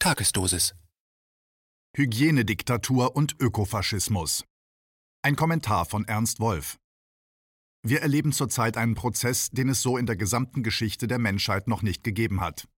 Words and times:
Tagesdosis. 0.00 0.76
Hygienediktatur 1.96 3.16
und 3.16 3.34
Ökofaschismus. 3.40 4.44
Ein 5.22 5.34
Kommentar 5.34 5.86
von 5.86 6.04
Ernst 6.04 6.38
Wolf. 6.38 6.76
Wir 7.82 8.00
erleben 8.00 8.30
zurzeit 8.30 8.76
einen 8.76 8.94
Prozess, 8.94 9.50
den 9.50 9.68
es 9.68 9.82
so 9.82 9.96
in 9.96 10.06
der 10.06 10.14
gesamten 10.14 10.62
Geschichte 10.62 11.08
der 11.08 11.18
Menschheit 11.18 11.66
noch 11.66 11.82
nicht 11.82 12.04
gegeben 12.04 12.40
hat. 12.40 12.68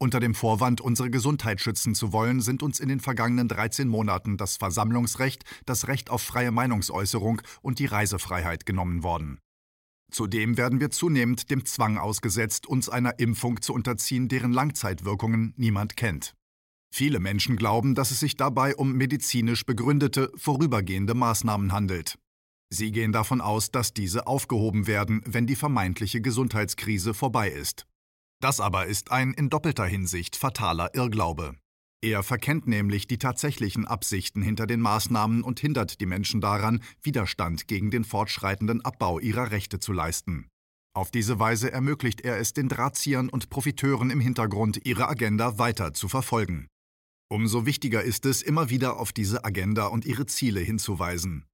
Unter 0.00 0.18
dem 0.18 0.34
Vorwand, 0.34 0.80
unsere 0.80 1.10
Gesundheit 1.10 1.60
schützen 1.60 1.94
zu 1.94 2.10
wollen, 2.10 2.40
sind 2.40 2.62
uns 2.62 2.80
in 2.80 2.88
den 2.88 3.00
vergangenen 3.00 3.48
13 3.48 3.86
Monaten 3.86 4.38
das 4.38 4.56
Versammlungsrecht, 4.56 5.44
das 5.66 5.88
Recht 5.88 6.08
auf 6.08 6.22
freie 6.22 6.52
Meinungsäußerung 6.52 7.42
und 7.60 7.80
die 7.80 7.86
Reisefreiheit 7.86 8.64
genommen 8.64 9.02
worden. 9.02 9.38
Zudem 10.10 10.56
werden 10.56 10.80
wir 10.80 10.90
zunehmend 10.90 11.50
dem 11.50 11.66
Zwang 11.66 11.98
ausgesetzt, 11.98 12.66
uns 12.66 12.88
einer 12.88 13.18
Impfung 13.18 13.60
zu 13.60 13.74
unterziehen, 13.74 14.28
deren 14.28 14.54
Langzeitwirkungen 14.54 15.52
niemand 15.58 15.98
kennt. 15.98 16.34
Viele 16.94 17.20
Menschen 17.20 17.56
glauben, 17.56 17.94
dass 17.94 18.10
es 18.10 18.20
sich 18.20 18.36
dabei 18.36 18.76
um 18.76 18.92
medizinisch 18.92 19.64
begründete, 19.64 20.30
vorübergehende 20.36 21.14
Maßnahmen 21.14 21.72
handelt. 21.72 22.18
Sie 22.68 22.92
gehen 22.92 23.12
davon 23.12 23.40
aus, 23.40 23.70
dass 23.70 23.94
diese 23.94 24.26
aufgehoben 24.26 24.86
werden, 24.86 25.22
wenn 25.24 25.46
die 25.46 25.56
vermeintliche 25.56 26.20
Gesundheitskrise 26.20 27.14
vorbei 27.14 27.48
ist. 27.48 27.86
Das 28.42 28.60
aber 28.60 28.86
ist 28.86 29.10
ein 29.10 29.32
in 29.32 29.48
doppelter 29.48 29.86
Hinsicht 29.86 30.36
fataler 30.36 30.94
Irrglaube. 30.94 31.54
Er 32.02 32.22
verkennt 32.22 32.66
nämlich 32.66 33.06
die 33.06 33.18
tatsächlichen 33.18 33.86
Absichten 33.86 34.42
hinter 34.42 34.66
den 34.66 34.80
Maßnahmen 34.80 35.42
und 35.42 35.60
hindert 35.60 35.98
die 35.98 36.06
Menschen 36.06 36.42
daran, 36.42 36.82
Widerstand 37.00 37.68
gegen 37.68 37.90
den 37.90 38.04
fortschreitenden 38.04 38.84
Abbau 38.84 39.18
ihrer 39.18 39.50
Rechte 39.50 39.78
zu 39.80 39.94
leisten. 39.94 40.48
Auf 40.94 41.10
diese 41.10 41.38
Weise 41.38 41.72
ermöglicht 41.72 42.20
er 42.20 42.36
es 42.36 42.52
den 42.52 42.68
Drahtziehern 42.68 43.30
und 43.30 43.48
Profiteuren 43.48 44.10
im 44.10 44.20
Hintergrund, 44.20 44.80
ihre 44.84 45.08
Agenda 45.08 45.56
weiter 45.56 45.94
zu 45.94 46.06
verfolgen. 46.06 46.68
Umso 47.32 47.64
wichtiger 47.64 48.02
ist 48.02 48.26
es, 48.26 48.42
immer 48.42 48.68
wieder 48.68 49.00
auf 49.00 49.14
diese 49.14 49.46
Agenda 49.46 49.86
und 49.86 50.04
ihre 50.04 50.26
Ziele 50.26 50.60
hinzuweisen. 50.60 51.46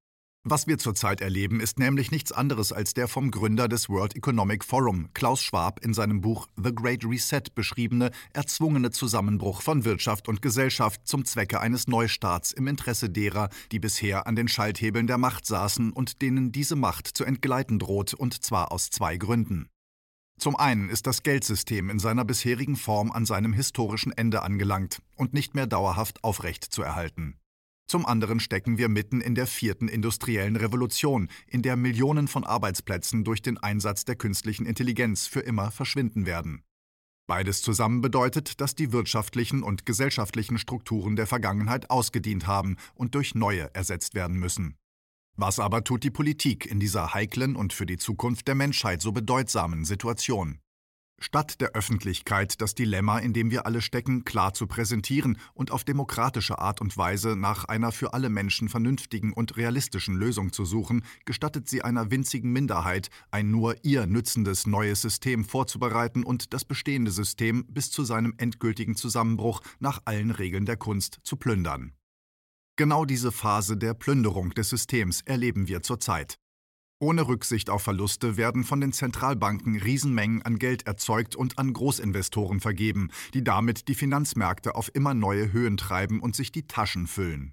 Was 0.42 0.66
wir 0.66 0.76
zurzeit 0.76 1.20
erleben, 1.20 1.60
ist 1.60 1.78
nämlich 1.78 2.10
nichts 2.10 2.32
anderes 2.32 2.72
als 2.72 2.94
der 2.94 3.06
vom 3.06 3.30
Gründer 3.30 3.68
des 3.68 3.88
World 3.88 4.16
Economic 4.16 4.64
Forum, 4.64 5.10
Klaus 5.14 5.40
Schwab, 5.40 5.78
in 5.84 5.94
seinem 5.94 6.20
Buch 6.20 6.48
The 6.56 6.74
Great 6.74 7.04
Reset 7.04 7.42
beschriebene 7.54 8.10
erzwungene 8.32 8.90
Zusammenbruch 8.90 9.62
von 9.62 9.84
Wirtschaft 9.84 10.26
und 10.26 10.42
Gesellschaft 10.42 11.06
zum 11.06 11.24
Zwecke 11.24 11.60
eines 11.60 11.86
Neustarts 11.86 12.50
im 12.50 12.66
Interesse 12.66 13.08
derer, 13.08 13.48
die 13.70 13.78
bisher 13.78 14.26
an 14.26 14.34
den 14.34 14.48
Schalthebeln 14.48 15.06
der 15.06 15.18
Macht 15.18 15.46
saßen 15.46 15.92
und 15.92 16.22
denen 16.22 16.50
diese 16.50 16.74
Macht 16.74 17.06
zu 17.06 17.22
entgleiten 17.22 17.78
droht, 17.78 18.14
und 18.14 18.42
zwar 18.42 18.72
aus 18.72 18.90
zwei 18.90 19.16
Gründen. 19.16 19.68
Zum 20.38 20.54
einen 20.54 20.88
ist 20.88 21.08
das 21.08 21.24
Geldsystem 21.24 21.90
in 21.90 21.98
seiner 21.98 22.24
bisherigen 22.24 22.76
Form 22.76 23.10
an 23.10 23.26
seinem 23.26 23.52
historischen 23.52 24.12
Ende 24.12 24.42
angelangt 24.42 25.02
und 25.16 25.34
nicht 25.34 25.56
mehr 25.56 25.66
dauerhaft 25.66 26.22
aufrecht 26.22 26.64
zu 26.64 26.82
erhalten. 26.82 27.40
Zum 27.88 28.06
anderen 28.06 28.38
stecken 28.38 28.78
wir 28.78 28.88
mitten 28.88 29.20
in 29.20 29.34
der 29.34 29.48
vierten 29.48 29.88
industriellen 29.88 30.54
Revolution, 30.56 31.28
in 31.48 31.62
der 31.62 31.74
Millionen 31.74 32.28
von 32.28 32.44
Arbeitsplätzen 32.44 33.24
durch 33.24 33.42
den 33.42 33.58
Einsatz 33.58 34.04
der 34.04 34.14
künstlichen 34.14 34.64
Intelligenz 34.64 35.26
für 35.26 35.40
immer 35.40 35.72
verschwinden 35.72 36.24
werden. 36.24 36.62
Beides 37.26 37.60
zusammen 37.60 38.00
bedeutet, 38.00 38.60
dass 38.60 38.74
die 38.74 38.92
wirtschaftlichen 38.92 39.62
und 39.62 39.86
gesellschaftlichen 39.86 40.58
Strukturen 40.58 41.16
der 41.16 41.26
Vergangenheit 41.26 41.90
ausgedient 41.90 42.46
haben 42.46 42.76
und 42.94 43.14
durch 43.14 43.34
neue 43.34 43.74
ersetzt 43.74 44.14
werden 44.14 44.38
müssen. 44.38 44.76
Was 45.40 45.60
aber 45.60 45.84
tut 45.84 46.02
die 46.02 46.10
Politik 46.10 46.66
in 46.66 46.80
dieser 46.80 47.14
heiklen 47.14 47.54
und 47.54 47.72
für 47.72 47.86
die 47.86 47.96
Zukunft 47.96 48.48
der 48.48 48.56
Menschheit 48.56 49.00
so 49.00 49.12
bedeutsamen 49.12 49.84
Situation? 49.84 50.58
Statt 51.20 51.60
der 51.60 51.76
Öffentlichkeit 51.76 52.60
das 52.60 52.74
Dilemma, 52.74 53.20
in 53.20 53.34
dem 53.34 53.52
wir 53.52 53.64
alle 53.64 53.80
stecken, 53.80 54.24
klar 54.24 54.52
zu 54.52 54.66
präsentieren 54.66 55.38
und 55.54 55.70
auf 55.70 55.84
demokratische 55.84 56.58
Art 56.58 56.80
und 56.80 56.96
Weise 56.96 57.36
nach 57.36 57.66
einer 57.66 57.92
für 57.92 58.14
alle 58.14 58.30
Menschen 58.30 58.68
vernünftigen 58.68 59.32
und 59.32 59.56
realistischen 59.56 60.16
Lösung 60.16 60.52
zu 60.52 60.64
suchen, 60.64 61.04
gestattet 61.24 61.68
sie 61.68 61.82
einer 61.82 62.10
winzigen 62.10 62.52
Minderheit, 62.52 63.08
ein 63.30 63.52
nur 63.52 63.76
ihr 63.84 64.08
nützendes 64.08 64.66
neues 64.66 65.02
System 65.02 65.44
vorzubereiten 65.44 66.24
und 66.24 66.52
das 66.52 66.64
bestehende 66.64 67.12
System 67.12 67.64
bis 67.68 67.92
zu 67.92 68.02
seinem 68.02 68.34
endgültigen 68.38 68.96
Zusammenbruch 68.96 69.60
nach 69.78 70.02
allen 70.04 70.32
Regeln 70.32 70.66
der 70.66 70.78
Kunst 70.78 71.20
zu 71.22 71.36
plündern. 71.36 71.92
Genau 72.78 73.04
diese 73.04 73.32
Phase 73.32 73.76
der 73.76 73.92
Plünderung 73.92 74.50
des 74.50 74.68
Systems 74.68 75.22
erleben 75.22 75.66
wir 75.66 75.82
zurzeit. 75.82 76.38
Ohne 77.00 77.26
Rücksicht 77.26 77.70
auf 77.70 77.82
Verluste 77.82 78.36
werden 78.36 78.62
von 78.62 78.80
den 78.80 78.92
Zentralbanken 78.92 79.80
Riesenmengen 79.80 80.42
an 80.42 80.60
Geld 80.60 80.86
erzeugt 80.86 81.34
und 81.34 81.58
an 81.58 81.72
Großinvestoren 81.72 82.60
vergeben, 82.60 83.10
die 83.34 83.42
damit 83.42 83.88
die 83.88 83.96
Finanzmärkte 83.96 84.76
auf 84.76 84.94
immer 84.94 85.12
neue 85.12 85.52
Höhen 85.52 85.76
treiben 85.76 86.20
und 86.20 86.36
sich 86.36 86.52
die 86.52 86.68
Taschen 86.68 87.08
füllen. 87.08 87.52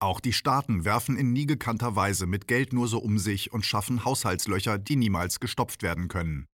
Auch 0.00 0.20
die 0.20 0.34
Staaten 0.34 0.84
werfen 0.84 1.16
in 1.16 1.32
nie 1.32 1.46
gekannter 1.46 1.96
Weise 1.96 2.26
mit 2.26 2.46
Geld 2.46 2.74
nur 2.74 2.88
so 2.88 2.98
um 2.98 3.18
sich 3.18 3.54
und 3.54 3.64
schaffen 3.64 4.04
Haushaltslöcher, 4.04 4.76
die 4.76 4.96
niemals 4.96 5.40
gestopft 5.40 5.82
werden 5.82 6.08
können. 6.08 6.46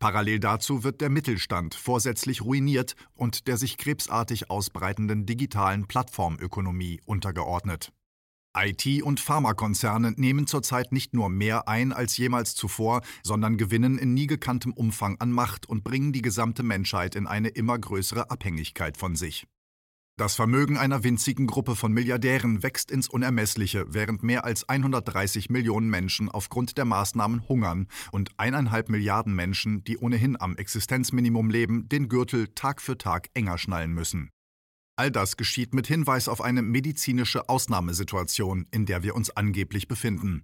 Parallel 0.00 0.40
dazu 0.40 0.82
wird 0.82 1.02
der 1.02 1.10
Mittelstand 1.10 1.74
vorsätzlich 1.74 2.40
ruiniert 2.40 2.94
und 3.12 3.46
der 3.46 3.58
sich 3.58 3.76
krebsartig 3.76 4.50
ausbreitenden 4.50 5.26
digitalen 5.26 5.86
Plattformökonomie 5.86 7.02
untergeordnet. 7.04 7.92
IT- 8.56 9.02
und 9.02 9.20
Pharmakonzerne 9.20 10.12
nehmen 10.16 10.46
zurzeit 10.46 10.90
nicht 10.90 11.12
nur 11.12 11.28
mehr 11.28 11.68
ein 11.68 11.92
als 11.92 12.16
jemals 12.16 12.54
zuvor, 12.54 13.02
sondern 13.22 13.58
gewinnen 13.58 13.98
in 13.98 14.14
nie 14.14 14.26
gekanntem 14.26 14.72
Umfang 14.72 15.20
an 15.20 15.30
Macht 15.32 15.68
und 15.68 15.84
bringen 15.84 16.14
die 16.14 16.22
gesamte 16.22 16.62
Menschheit 16.62 17.14
in 17.14 17.26
eine 17.26 17.48
immer 17.48 17.78
größere 17.78 18.30
Abhängigkeit 18.30 18.96
von 18.96 19.14
sich. 19.16 19.46
Das 20.20 20.34
Vermögen 20.34 20.76
einer 20.76 21.02
winzigen 21.02 21.46
Gruppe 21.46 21.74
von 21.74 21.94
Milliardären 21.94 22.62
wächst 22.62 22.90
ins 22.90 23.08
Unermessliche, 23.08 23.86
während 23.88 24.22
mehr 24.22 24.44
als 24.44 24.68
130 24.68 25.48
Millionen 25.48 25.88
Menschen 25.88 26.28
aufgrund 26.28 26.76
der 26.76 26.84
Maßnahmen 26.84 27.48
hungern 27.48 27.88
und 28.12 28.28
eineinhalb 28.36 28.90
Milliarden 28.90 29.34
Menschen, 29.34 29.82
die 29.82 29.96
ohnehin 29.96 30.38
am 30.38 30.56
Existenzminimum 30.56 31.48
leben, 31.48 31.88
den 31.88 32.10
Gürtel 32.10 32.48
Tag 32.48 32.82
für 32.82 32.98
Tag 32.98 33.28
enger 33.32 33.56
schnallen 33.56 33.94
müssen. 33.94 34.28
All 34.94 35.10
das 35.10 35.38
geschieht 35.38 35.72
mit 35.72 35.86
Hinweis 35.86 36.28
auf 36.28 36.42
eine 36.42 36.60
medizinische 36.60 37.48
Ausnahmesituation, 37.48 38.66
in 38.70 38.84
der 38.84 39.02
wir 39.02 39.14
uns 39.14 39.30
angeblich 39.30 39.88
befinden. 39.88 40.42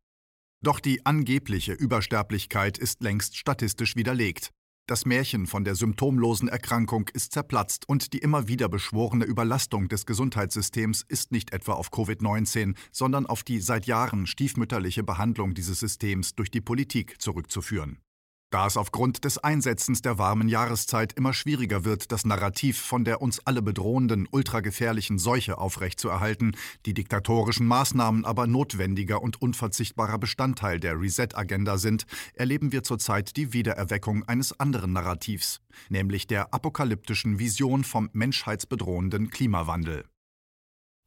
Doch 0.65 0.81
die 0.81 1.05
angebliche 1.05 1.75
Übersterblichkeit 1.75 2.79
ist 2.79 3.03
längst 3.03 3.37
statistisch 3.37 3.95
widerlegt. 3.95 4.53
Das 4.89 5.05
Märchen 5.05 5.49
von 5.49 5.65
der 5.65 5.75
symptomlosen 5.75 6.47
Erkrankung 6.47 7.09
ist 7.13 7.33
zerplatzt 7.33 7.89
und 7.89 8.13
die 8.13 8.19
immer 8.19 8.47
wieder 8.47 8.69
beschworene 8.69 9.25
Überlastung 9.25 9.89
des 9.89 10.07
Gesundheitssystems 10.07 11.05
ist 11.09 11.33
nicht 11.33 11.53
etwa 11.53 11.73
auf 11.73 11.91
Covid-19, 11.91 12.77
sondern 12.93 13.27
auf 13.27 13.43
die 13.43 13.59
seit 13.59 13.87
Jahren 13.87 14.29
stiefmütterliche 14.29 15.03
Behandlung 15.03 15.55
dieses 15.55 15.81
Systems 15.81 16.37
durch 16.37 16.53
die 16.53 16.61
Politik 16.61 17.21
zurückzuführen. 17.21 17.99
Da 18.57 18.67
es 18.67 18.79
aufgrund 18.79 19.27
des 19.27 19.37
Einsetzens 19.37 20.01
der 20.01 20.17
warmen 20.17 20.49
Jahreszeit 20.49 21.13
immer 21.13 21.35
schwieriger 21.35 21.85
wird, 21.85 22.11
das 22.11 22.25
Narrativ 22.25 22.81
von 22.81 23.05
der 23.05 23.21
uns 23.21 23.47
alle 23.47 23.61
bedrohenden, 23.61 24.27
ultragefährlichen 24.31 25.19
Seuche 25.19 25.59
aufrechtzuerhalten, 25.59 26.57
die 26.87 26.95
diktatorischen 26.95 27.67
Maßnahmen 27.67 28.25
aber 28.25 28.47
notwendiger 28.47 29.21
und 29.21 29.43
unverzichtbarer 29.43 30.17
Bestandteil 30.17 30.81
der 30.81 30.99
Reset-Agenda 30.99 31.77
sind, 31.77 32.07
erleben 32.33 32.73
wir 32.73 32.83
zurzeit 32.83 33.37
die 33.37 33.53
Wiedererweckung 33.53 34.27
eines 34.27 34.59
anderen 34.59 34.95
Narrativs, 34.95 35.61
nämlich 35.91 36.27
der 36.27 36.55
apokalyptischen 36.55 37.39
Vision 37.39 37.85
vom 37.85 38.09
menschheitsbedrohenden 38.15 39.29
Klimawandel. 39.29 40.07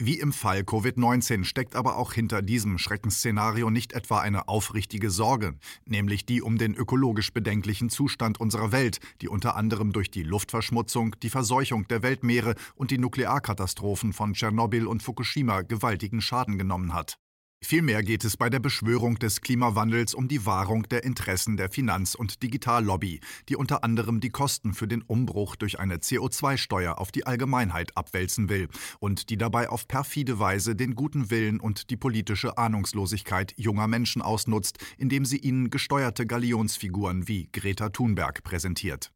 Wie 0.02 0.18
im 0.18 0.32
Fall 0.32 0.62
Covid-19 0.62 1.44
steckt 1.44 1.76
aber 1.76 1.98
auch 1.98 2.14
hinter 2.14 2.42
diesem 2.42 2.78
Schreckensszenario 2.78 3.70
nicht 3.70 3.92
etwa 3.92 4.22
eine 4.22 4.48
aufrichtige 4.48 5.10
Sorge, 5.10 5.56
nämlich 5.84 6.26
die 6.26 6.42
um 6.42 6.58
den 6.58 6.74
ökologisch 6.74 7.34
bedenklichen 7.34 7.90
Zustand 7.90 8.40
unserer 8.40 8.72
Welt, 8.72 9.00
die 9.22 9.28
unter 9.28 9.58
anderem 9.58 9.92
durch 9.92 10.10
die 10.10 10.24
Luftverschmutzung, 10.24 11.18
die 11.22 11.30
Verseuchung 11.30 11.86
der 11.90 12.02
Weltmeere 12.02 12.56
und 12.76 12.92
die 12.92 12.98
Nuklearkatastrophen 12.98 14.14
von 14.14 14.36
Tschernobyl 14.36 14.88
und 14.88 15.04
Fukushima 15.04 15.64
gewaltigen 15.64 16.22
Schaden 16.22 16.58
genommen 16.58 16.94
hat. 16.94 17.20
Vielmehr 17.62 18.04
geht 18.04 18.24
es 18.24 18.38
bei 18.38 18.50
der 18.50 18.60
Beschwörung 18.60 19.20
des 19.20 19.42
Klimawandels 19.42 20.14
um 20.14 20.28
die 20.28 20.46
Wahrung 20.46 20.84
der 20.84 21.04
Interessen 21.04 21.58
der 21.58 21.70
Finanz- 21.70 22.16
und 22.16 22.42
Digitallobby, 22.42 23.20
die 23.50 23.58
unter 23.58 23.84
anderem 23.84 24.22
die 24.22 24.30
Kosten 24.30 24.74
für 24.74 24.88
den 24.88 25.02
Umbruch 25.02 25.56
durch 25.56 25.78
eine 25.78 25.98
CO2-Steuer 25.98 26.98
auf 26.98 27.12
die 27.12 27.28
Allgemeinheit 27.28 27.96
abwälzen 27.98 28.50
will 28.50 28.70
und 29.00 29.30
die 29.30 29.38
dabei 29.38 29.70
auf 29.70 29.88
perfide 29.88 30.40
Weise 30.40 30.76
den 30.76 30.96
guten 30.96 31.30
Willen 31.30 31.60
und 31.60 31.90
die 31.90 31.98
politische 31.98 32.58
Ahnungslosigkeit 32.58 33.54
junger 33.58 33.88
Menschen 33.88 34.22
ausnutzt, 34.22 34.80
indem 34.98 35.26
sie 35.26 35.38
ihnen 35.38 35.70
gesteuerte 35.70 36.26
Galionsfiguren 36.26 37.28
wie 37.28 37.50
Greta 37.52 37.90
Thunberg 37.90 38.42
präsentiert. 38.42 39.12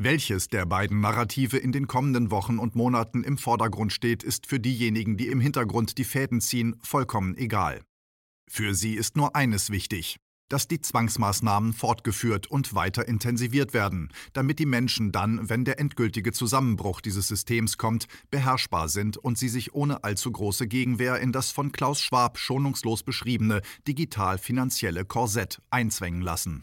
Welches 0.00 0.46
der 0.46 0.64
beiden 0.64 1.00
Narrative 1.00 1.58
in 1.58 1.72
den 1.72 1.88
kommenden 1.88 2.30
Wochen 2.30 2.60
und 2.60 2.76
Monaten 2.76 3.24
im 3.24 3.36
Vordergrund 3.36 3.92
steht, 3.92 4.22
ist 4.22 4.46
für 4.46 4.60
diejenigen, 4.60 5.16
die 5.16 5.26
im 5.26 5.40
Hintergrund 5.40 5.98
die 5.98 6.04
Fäden 6.04 6.40
ziehen, 6.40 6.76
vollkommen 6.84 7.36
egal. 7.36 7.82
Für 8.48 8.76
sie 8.76 8.94
ist 8.94 9.16
nur 9.16 9.34
eines 9.34 9.70
wichtig. 9.70 10.18
dass 10.48 10.66
die 10.66 10.80
Zwangsmaßnahmen 10.80 11.72
fortgeführt 11.72 12.46
und 12.46 12.74
weiter 12.74 13.06
intensiviert 13.06 13.74
werden, 13.74 14.08
damit 14.32 14.58
die 14.58 14.66
Menschen 14.66 15.12
dann, 15.12 15.48
wenn 15.48 15.64
der 15.64 15.78
endgültige 15.78 16.32
Zusammenbruch 16.32 17.00
dieses 17.00 17.28
Systems 17.28 17.76
kommt, 17.76 18.06
beherrschbar 18.30 18.88
sind 18.88 19.16
und 19.16 19.36
sie 19.36 19.48
sich 19.48 19.74
ohne 19.74 20.04
allzu 20.04 20.32
große 20.32 20.66
Gegenwehr 20.66 21.20
in 21.20 21.32
das 21.32 21.50
von 21.50 21.72
Klaus 21.72 22.00
Schwab 22.00 22.38
schonungslos 22.38 23.02
beschriebene 23.02 23.60
digital-finanzielle 23.86 25.04
Korsett 25.04 25.60
einzwängen 25.70 26.22
lassen. 26.22 26.62